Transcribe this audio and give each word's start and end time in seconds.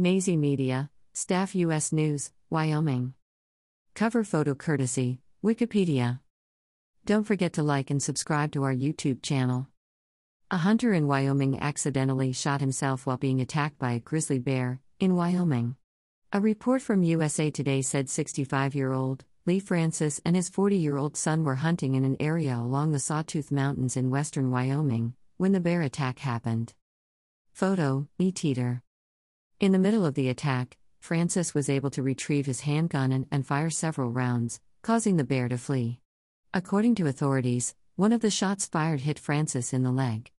Nazy 0.00 0.36
Media, 0.36 0.90
Staff 1.12 1.56
U.S. 1.56 1.90
News, 1.90 2.30
Wyoming. 2.50 3.14
Cover 3.96 4.22
photo 4.22 4.54
courtesy, 4.54 5.18
Wikipedia. 5.44 6.20
Don't 7.04 7.24
forget 7.24 7.54
to 7.54 7.64
like 7.64 7.90
and 7.90 8.00
subscribe 8.00 8.52
to 8.52 8.62
our 8.62 8.72
YouTube 8.72 9.22
channel. 9.22 9.66
A 10.52 10.58
hunter 10.58 10.92
in 10.92 11.08
Wyoming 11.08 11.58
accidentally 11.58 12.32
shot 12.32 12.60
himself 12.60 13.06
while 13.06 13.16
being 13.16 13.40
attacked 13.40 13.80
by 13.80 13.90
a 13.90 13.98
grizzly 13.98 14.38
bear, 14.38 14.80
in 15.00 15.16
Wyoming. 15.16 15.74
A 16.32 16.40
report 16.40 16.80
from 16.80 17.02
USA 17.02 17.50
Today 17.50 17.82
said 17.82 18.08
65 18.08 18.76
year 18.76 18.92
old 18.92 19.24
Lee 19.46 19.58
Francis 19.58 20.20
and 20.24 20.36
his 20.36 20.48
40 20.48 20.76
year 20.76 20.96
old 20.96 21.16
son 21.16 21.42
were 21.42 21.56
hunting 21.56 21.96
in 21.96 22.04
an 22.04 22.16
area 22.20 22.56
along 22.56 22.92
the 22.92 23.00
Sawtooth 23.00 23.50
Mountains 23.50 23.96
in 23.96 24.10
western 24.10 24.52
Wyoming 24.52 25.14
when 25.38 25.50
the 25.50 25.58
bear 25.58 25.82
attack 25.82 26.20
happened. 26.20 26.72
Photo 27.52 28.06
MeatEater. 28.20 28.82
In 29.60 29.72
the 29.72 29.78
middle 29.80 30.06
of 30.06 30.14
the 30.14 30.28
attack, 30.28 30.76
Francis 31.00 31.52
was 31.52 31.68
able 31.68 31.90
to 31.90 32.02
retrieve 32.02 32.46
his 32.46 32.60
handgun 32.60 33.10
and, 33.10 33.26
and 33.32 33.44
fire 33.44 33.70
several 33.70 34.12
rounds, 34.12 34.60
causing 34.82 35.16
the 35.16 35.24
bear 35.24 35.48
to 35.48 35.58
flee. 35.58 35.98
According 36.54 36.94
to 36.96 37.08
authorities, 37.08 37.74
one 37.96 38.12
of 38.12 38.20
the 38.20 38.30
shots 38.30 38.66
fired 38.66 39.00
hit 39.00 39.18
Francis 39.18 39.72
in 39.72 39.82
the 39.82 39.90
leg. 39.90 40.30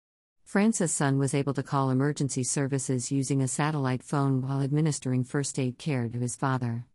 Francis' 0.46 0.94
son 0.94 1.20
was 1.20 1.34
able 1.34 1.54
to 1.56 1.64
call 1.64 1.90
emergency 1.90 2.44
services 2.44 3.12
using 3.12 3.42
a 3.42 3.48
satellite 3.50 4.04
phone 4.04 4.42
while 4.42 4.62
administering 4.62 5.26
first 5.26 5.60
aid 5.60 5.78
care 5.78 6.08
to 6.08 6.18
his 6.18 6.38
father. 6.38 6.86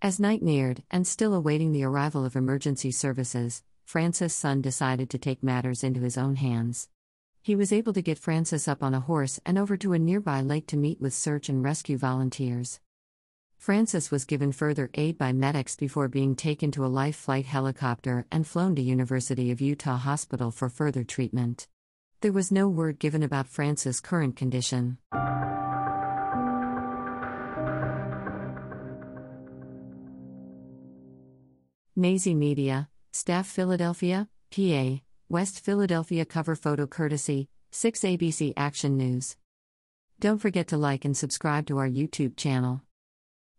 As 0.00 0.18
night 0.18 0.42
neared, 0.42 0.82
and 0.90 1.06
still 1.06 1.34
awaiting 1.34 1.72
the 1.72 1.84
arrival 1.84 2.24
of 2.24 2.36
emergency 2.36 2.90
services, 2.90 3.62
Francis' 3.84 4.34
son 4.34 4.62
decided 4.62 5.10
to 5.10 5.18
take 5.18 5.42
matters 5.42 5.84
into 5.84 6.00
his 6.00 6.16
own 6.16 6.36
hands. 6.36 6.88
He 7.46 7.54
was 7.54 7.72
able 7.72 7.92
to 7.92 8.02
get 8.02 8.18
Francis 8.18 8.66
up 8.66 8.82
on 8.82 8.92
a 8.92 8.98
horse 8.98 9.38
and 9.46 9.56
over 9.56 9.76
to 9.76 9.92
a 9.92 10.00
nearby 10.00 10.40
lake 10.40 10.66
to 10.66 10.76
meet 10.76 11.00
with 11.00 11.14
search 11.14 11.48
and 11.48 11.62
rescue 11.62 11.96
volunteers. 11.96 12.80
Francis 13.56 14.10
was 14.10 14.24
given 14.24 14.50
further 14.50 14.90
aid 14.94 15.16
by 15.16 15.32
medics 15.32 15.76
before 15.76 16.08
being 16.08 16.34
taken 16.34 16.72
to 16.72 16.84
a 16.84 16.88
life 16.90 17.14
flight 17.14 17.46
helicopter 17.46 18.26
and 18.32 18.48
flown 18.48 18.74
to 18.74 18.82
University 18.82 19.52
of 19.52 19.60
Utah 19.60 19.96
Hospital 19.96 20.50
for 20.50 20.68
further 20.68 21.04
treatment. 21.04 21.68
There 22.20 22.32
was 22.32 22.50
no 22.50 22.66
word 22.66 22.98
given 22.98 23.22
about 23.22 23.46
Francis' 23.46 24.00
current 24.00 24.34
condition. 24.34 24.98
Nazy 31.94 32.34
Media, 32.34 32.88
Staff 33.12 33.46
Philadelphia, 33.46 34.26
PA, 34.50 34.98
West 35.28 35.64
Philadelphia 35.64 36.24
cover 36.24 36.54
photo 36.54 36.86
courtesy, 36.86 37.48
6 37.72 37.98
ABC 38.02 38.52
Action 38.56 38.96
News. 38.96 39.36
Don't 40.20 40.38
forget 40.38 40.68
to 40.68 40.76
like 40.76 41.04
and 41.04 41.16
subscribe 41.16 41.66
to 41.66 41.78
our 41.78 41.88
YouTube 41.88 42.36
channel. 42.36 42.82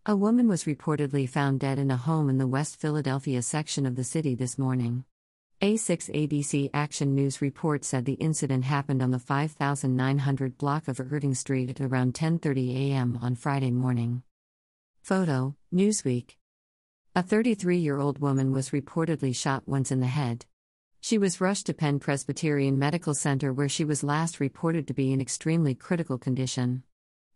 A 0.05 0.15
woman 0.15 0.47
was 0.47 0.63
reportedly 0.63 1.27
found 1.27 1.59
dead 1.59 1.77
in 1.77 1.91
a 1.91 1.97
home 1.97 2.29
in 2.29 2.37
the 2.37 2.47
West 2.47 2.79
Philadelphia 2.79 3.41
section 3.41 3.85
of 3.85 3.97
the 3.97 4.05
city 4.05 4.33
this 4.33 4.57
morning. 4.57 5.03
A6 5.61 6.09
ABC 6.15 6.69
Action 6.73 7.13
News 7.13 7.41
report 7.41 7.83
said 7.83 8.05
the 8.05 8.13
incident 8.13 8.63
happened 8.63 9.03
on 9.03 9.11
the 9.11 9.19
5900 9.19 10.57
block 10.57 10.87
of 10.87 10.99
Erding 10.99 11.35
Street 11.35 11.69
at 11.69 11.81
around 11.81 12.13
10:30 12.13 12.91
a.m. 12.91 13.19
on 13.21 13.35
Friday 13.35 13.71
morning. 13.71 14.23
Photo: 15.01 15.57
Newsweek. 15.75 16.37
A 17.13 17.21
33-year-old 17.21 18.19
woman 18.19 18.53
was 18.53 18.69
reportedly 18.69 19.35
shot 19.35 19.67
once 19.67 19.91
in 19.91 19.99
the 19.99 20.07
head. 20.07 20.45
She 21.01 21.17
was 21.17 21.39
rushed 21.39 21.67
to 21.67 21.73
Penn 21.73 21.99
Presbyterian 21.99 22.77
Medical 22.77 23.13
Center 23.13 23.53
where 23.53 23.69
she 23.69 23.85
was 23.85 24.03
last 24.03 24.39
reported 24.39 24.87
to 24.87 24.93
be 24.93 25.13
in 25.13 25.21
extremely 25.21 25.73
critical 25.73 26.17
condition. 26.17 26.83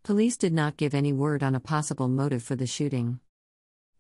Police 0.04 0.36
did 0.38 0.54
not 0.54 0.78
give 0.78 0.94
any 0.94 1.14
word 1.14 1.44
on 1.44 1.56
a 1.56 1.60
possible 1.60 2.08
motive 2.08 2.44
for 2.44 2.56
the 2.56 2.68
shooting. 2.68 3.20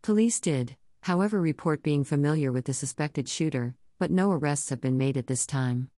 Police 0.01 0.39
did, 0.39 0.75
however, 1.01 1.39
report 1.39 1.83
being 1.83 2.03
familiar 2.03 2.51
with 2.51 2.65
the 2.65 2.73
suspected 2.73 3.29
shooter, 3.29 3.75
but 3.99 4.11
no 4.11 4.31
arrests 4.31 4.69
have 4.69 4.81
been 4.81 4.97
made 4.97 5.15
at 5.15 5.27
this 5.27 5.45
time. 5.45 5.89